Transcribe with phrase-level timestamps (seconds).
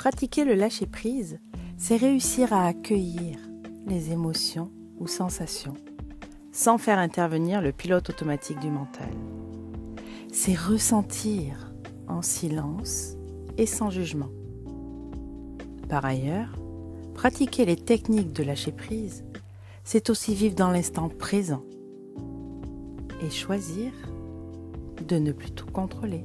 [0.00, 1.40] Pratiquer le lâcher-prise,
[1.76, 3.36] c'est réussir à accueillir
[3.86, 5.74] les émotions ou sensations
[6.52, 9.10] sans faire intervenir le pilote automatique du mental.
[10.32, 11.70] C'est ressentir
[12.08, 13.18] en silence
[13.58, 14.30] et sans jugement.
[15.90, 16.56] Par ailleurs,
[17.12, 19.22] pratiquer les techniques de lâcher-prise,
[19.84, 21.62] c'est aussi vivre dans l'instant présent
[23.22, 23.92] et choisir
[25.06, 26.24] de ne plus tout contrôler.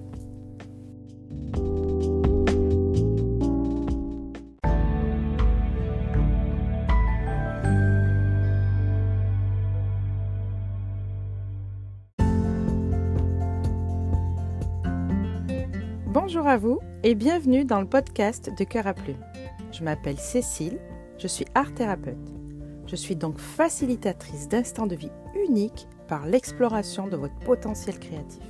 [16.27, 19.23] Bonjour à vous et bienvenue dans le podcast de Cœur à Plume.
[19.71, 20.79] Je m'appelle Cécile,
[21.19, 22.33] je suis art thérapeute.
[22.87, 25.11] Je suis donc facilitatrice d'instants de vie
[25.47, 28.41] uniques par l'exploration de votre potentiel créatif.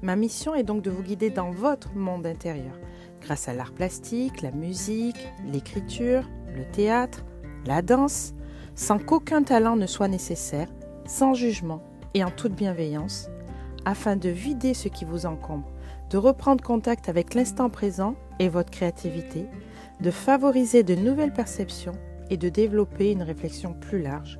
[0.00, 2.80] Ma mission est donc de vous guider dans votre monde intérieur,
[3.20, 7.26] grâce à l'art plastique, la musique, l'écriture, le théâtre,
[7.66, 8.32] la danse,
[8.74, 10.68] sans qu'aucun talent ne soit nécessaire,
[11.04, 11.82] sans jugement
[12.14, 13.28] et en toute bienveillance,
[13.84, 15.70] afin de vider ce qui vous encombre,
[16.10, 19.46] de reprendre contact avec l'instant présent et votre créativité,
[20.00, 21.96] de favoriser de nouvelles perceptions
[22.30, 24.38] et de développer une réflexion plus large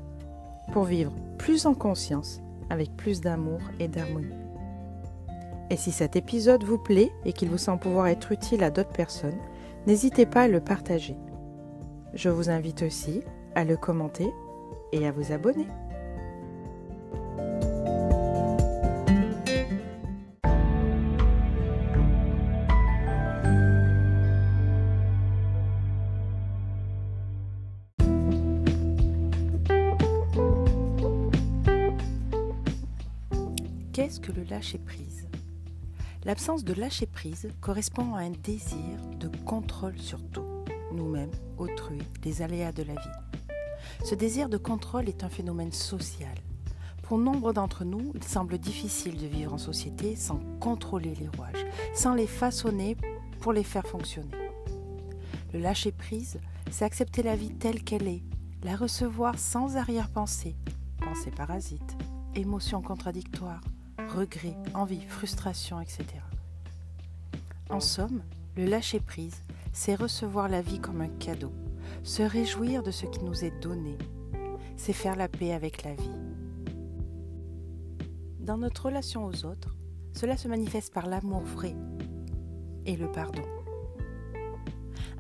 [0.72, 4.34] pour vivre plus en conscience, avec plus d'amour et d'harmonie.
[5.70, 8.92] Et si cet épisode vous plaît et qu'il vous semble pouvoir être utile à d'autres
[8.92, 9.38] personnes,
[9.86, 11.16] n'hésitez pas à le partager.
[12.14, 13.22] Je vous invite aussi
[13.54, 14.30] à le commenter
[14.92, 15.66] et à vous abonner.
[33.96, 35.26] Qu'est-ce que le lâcher-prise
[36.26, 40.44] L'absence de lâcher-prise correspond à un désir de contrôle sur tout,
[40.92, 43.46] nous-mêmes, autrui, les aléas de la vie.
[44.04, 46.34] Ce désir de contrôle est un phénomène social.
[47.04, 51.64] Pour nombre d'entre nous, il semble difficile de vivre en société sans contrôler les rouages,
[51.94, 52.98] sans les façonner
[53.40, 54.36] pour les faire fonctionner.
[55.54, 56.38] Le lâcher-prise,
[56.70, 58.24] c'est accepter la vie telle qu'elle est,
[58.62, 60.54] la recevoir sans arrière-pensée,
[61.00, 61.96] pensée parasite,
[62.34, 63.62] émotions contradictoires,
[63.98, 66.04] regret, envie, frustration, etc.
[67.70, 68.22] En somme,
[68.56, 69.42] le lâcher-prise,
[69.72, 71.52] c'est recevoir la vie comme un cadeau,
[72.02, 73.98] se réjouir de ce qui nous est donné,
[74.76, 76.16] c'est faire la paix avec la vie.
[78.40, 79.74] Dans notre relation aux autres,
[80.12, 81.74] cela se manifeste par l'amour vrai
[82.86, 83.42] et le pardon.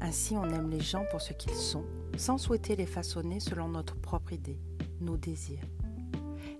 [0.00, 1.84] Ainsi, on aime les gens pour ce qu'ils sont,
[2.16, 4.60] sans souhaiter les façonner selon notre propre idée,
[5.00, 5.66] nos désirs.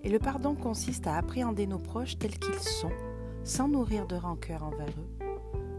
[0.03, 2.91] Et le pardon consiste à appréhender nos proches tels qu'ils sont,
[3.43, 5.27] sans nourrir de rancœur envers eux,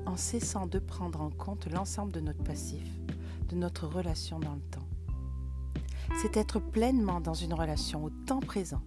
[0.06, 2.88] en cessant de prendre en compte l'ensemble de notre passif,
[3.48, 4.86] de notre relation dans le temps.
[6.20, 8.82] C'est être pleinement dans une relation au temps présent.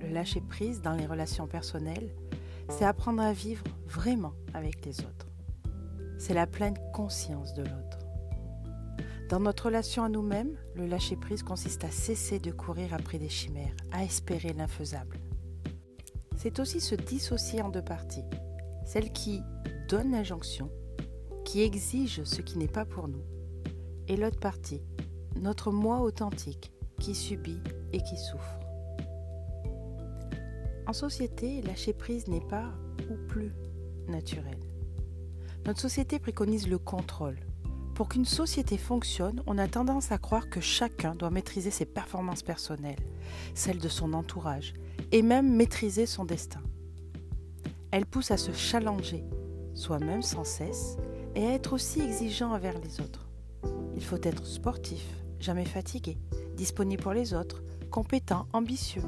[0.00, 2.14] Le lâcher-prise dans les relations personnelles,
[2.68, 5.28] c'est apprendre à vivre vraiment avec les autres.
[6.18, 7.97] C'est la pleine conscience de l'autre.
[9.28, 13.76] Dans notre relation à nous-mêmes, le lâcher-prise consiste à cesser de courir après des chimères,
[13.92, 15.18] à espérer l'infaisable.
[16.34, 18.24] C'est aussi se dissocier en deux parties.
[18.86, 19.42] Celle qui
[19.86, 20.70] donne l'injonction,
[21.44, 23.22] qui exige ce qui n'est pas pour nous,
[24.06, 24.80] et l'autre partie,
[25.36, 27.60] notre moi authentique, qui subit
[27.92, 28.58] et qui souffre.
[30.86, 32.72] En société, lâcher prise n'est pas
[33.10, 33.52] ou plus
[34.08, 34.58] naturel.
[35.66, 37.38] Notre société préconise le contrôle,
[37.98, 42.44] pour qu'une société fonctionne, on a tendance à croire que chacun doit maîtriser ses performances
[42.44, 43.00] personnelles,
[43.54, 44.74] celles de son entourage,
[45.10, 46.60] et même maîtriser son destin.
[47.90, 49.24] Elle pousse à se challenger,
[49.74, 50.96] soi-même sans cesse,
[51.34, 53.28] et à être aussi exigeant envers les autres.
[53.96, 55.04] Il faut être sportif,
[55.40, 56.18] jamais fatigué,
[56.54, 59.02] disponible pour les autres, compétent, ambitieux.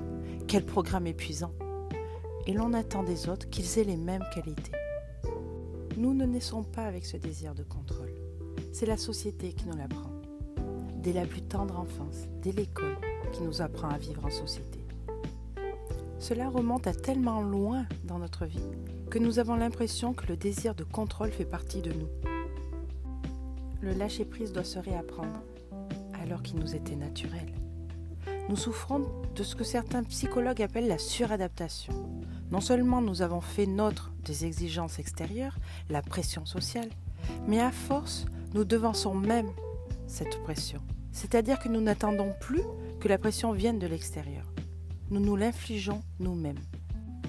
[0.48, 1.52] Quel programme épuisant
[2.48, 4.72] Et l'on attend des autres qu'ils aient les mêmes qualités.
[5.96, 8.19] Nous ne naissons pas avec ce désir de contrôle.
[8.72, 10.10] C'est la société qui nous l'apprend.
[11.02, 12.96] Dès la plus tendre enfance, dès l'école,
[13.32, 14.80] qui nous apprend à vivre en société.
[16.18, 18.68] Cela remonte à tellement loin dans notre vie
[19.10, 22.08] que nous avons l'impression que le désir de contrôle fait partie de nous.
[23.80, 25.42] Le lâcher-prise doit se réapprendre,
[26.22, 27.52] alors qu'il nous était naturel.
[28.48, 31.92] Nous souffrons de ce que certains psychologues appellent la suradaptation.
[32.52, 35.56] Non seulement nous avons fait nôtre des exigences extérieures,
[35.88, 36.90] la pression sociale,
[37.48, 39.50] mais à force, nous devançons même
[40.06, 40.80] cette pression.
[41.12, 42.62] C'est-à-dire que nous n'attendons plus
[43.00, 44.44] que la pression vienne de l'extérieur.
[45.10, 46.58] Nous nous l'infligeons nous-mêmes.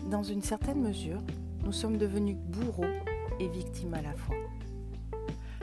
[0.09, 1.21] Dans une certaine mesure,
[1.63, 2.85] nous sommes devenus bourreaux
[3.39, 4.35] et victimes à la fois.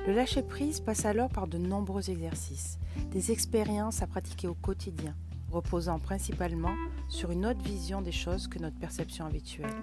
[0.07, 2.79] Le lâcher-prise passe alors par de nombreux exercices,
[3.11, 5.15] des expériences à pratiquer au quotidien,
[5.51, 6.75] reposant principalement
[7.09, 9.77] sur une autre vision des choses que notre perception habituelle.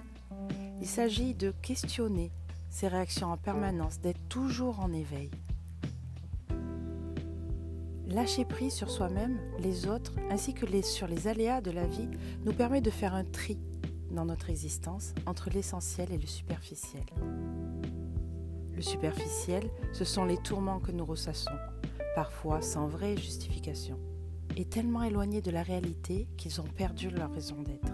[0.80, 2.32] Il s'agit de questionner
[2.70, 5.30] ses réactions en permanence, d'être toujours en éveil.
[8.08, 12.08] Lâcher prise sur soi-même, les autres, ainsi que sur les aléas de la vie,
[12.44, 13.58] nous permet de faire un tri
[14.12, 17.04] dans notre existence entre l'essentiel et le superficiel.
[18.74, 21.56] Le superficiel, ce sont les tourments que nous ressassons,
[22.14, 23.98] parfois sans vraie justification,
[24.56, 27.92] et tellement éloignés de la réalité qu'ils ont perdu leur raison d'être.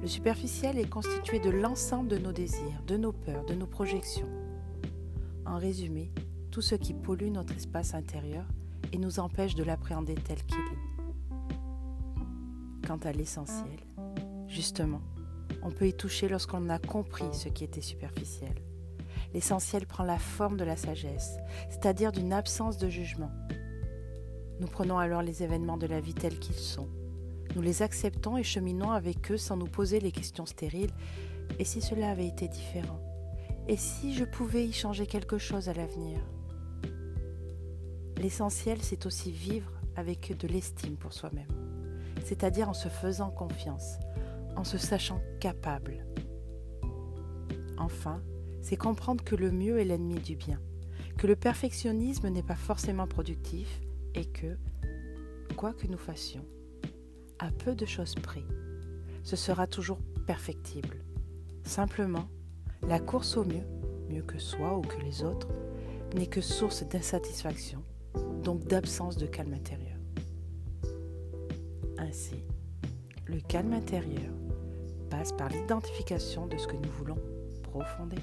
[0.00, 4.28] Le superficiel est constitué de l'ensemble de nos désirs, de nos peurs, de nos projections.
[5.44, 6.10] En résumé,
[6.50, 8.46] tout ce qui pollue notre espace intérieur
[8.92, 10.86] et nous empêche de l'appréhender tel qu'il est.
[12.86, 13.80] Quant à l'essentiel,
[14.46, 15.00] justement,
[15.62, 18.54] on peut y toucher lorsqu'on a compris ce qui était superficiel.
[19.34, 21.38] L'essentiel prend la forme de la sagesse,
[21.68, 23.30] c'est-à-dire d'une absence de jugement.
[24.60, 26.88] Nous prenons alors les événements de la vie tels qu'ils sont.
[27.54, 30.92] Nous les acceptons et cheminons avec eux sans nous poser les questions stériles.
[31.58, 33.00] Et si cela avait été différent?
[33.68, 36.18] Et si je pouvais y changer quelque chose à l'avenir?
[38.18, 41.48] L'essentiel, c'est aussi vivre avec de l'estime pour soi-même,
[42.24, 43.98] c'est-à-dire en se faisant confiance,
[44.56, 46.06] en se sachant capable.
[47.78, 48.22] Enfin,
[48.62, 50.60] c'est comprendre que le mieux est l'ennemi du bien,
[51.18, 53.80] que le perfectionnisme n'est pas forcément productif
[54.14, 54.56] et que,
[55.56, 56.44] quoi que nous fassions,
[57.38, 58.44] à peu de choses près,
[59.22, 61.04] ce sera toujours perfectible.
[61.64, 62.28] Simplement,
[62.82, 63.66] la course au mieux,
[64.08, 65.48] mieux que soi ou que les autres,
[66.14, 67.82] n'est que source d'insatisfaction,
[68.42, 69.96] donc d'absence de calme intérieur.
[71.98, 72.44] Ainsi,
[73.26, 74.32] le calme intérieur
[75.10, 77.18] passe par l'identification de ce que nous voulons
[77.62, 78.22] profondément.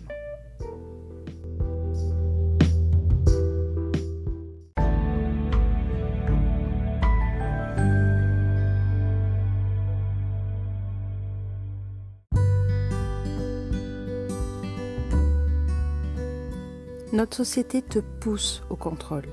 [17.13, 19.27] Notre société te pousse au contrôle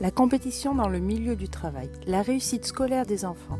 [0.00, 3.58] la compétition dans le milieu du travail, la réussite scolaire des enfants,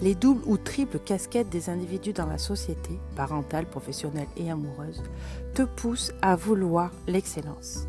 [0.00, 5.02] les doubles ou triples casquettes des individus dans la société, parentale, professionnelle et amoureuse,
[5.54, 7.86] te poussent à vouloir l'excellence.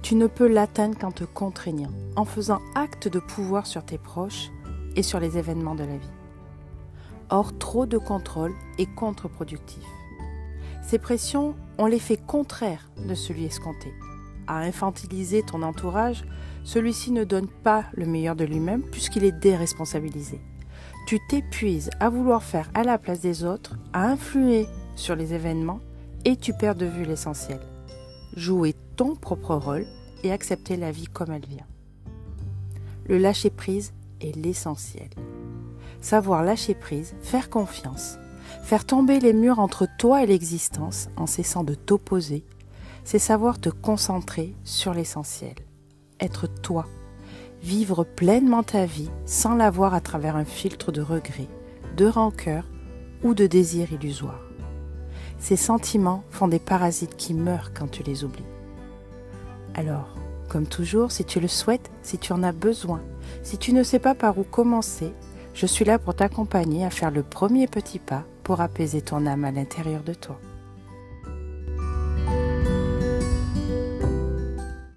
[0.00, 4.50] Tu ne peux l'atteindre qu'en te contraignant, en faisant acte de pouvoir sur tes proches
[4.96, 6.10] et sur les événements de la vie.
[7.28, 9.84] Or, trop de contrôle est contre-productif.
[10.82, 13.92] Ces pressions ont l'effet contraire de celui escompté
[14.48, 16.24] à infantiliser ton entourage,
[16.68, 20.38] celui-ci ne donne pas le meilleur de lui-même puisqu'il est déresponsabilisé.
[21.06, 25.80] Tu t'épuises à vouloir faire à la place des autres, à influer sur les événements
[26.26, 27.60] et tu perds de vue l'essentiel.
[28.36, 29.86] Jouer ton propre rôle
[30.22, 31.66] et accepter la vie comme elle vient.
[33.06, 35.08] Le lâcher-prise est l'essentiel.
[36.02, 38.18] Savoir lâcher prise, faire confiance,
[38.62, 42.44] faire tomber les murs entre toi et l'existence en cessant de t'opposer
[43.04, 45.54] c'est savoir te concentrer sur l'essentiel,
[46.20, 46.86] être toi,
[47.62, 51.48] vivre pleinement ta vie sans la voir à travers un filtre de regret,
[51.96, 52.64] de rancœur
[53.22, 54.40] ou de désir illusoire.
[55.38, 58.44] Ces sentiments font des parasites qui meurent quand tu les oublies.
[59.74, 60.14] Alors,
[60.48, 63.00] comme toujours, si tu le souhaites, si tu en as besoin,
[63.42, 65.12] si tu ne sais pas par où commencer,
[65.54, 69.44] je suis là pour t'accompagner à faire le premier petit pas pour apaiser ton âme
[69.44, 70.40] à l'intérieur de toi.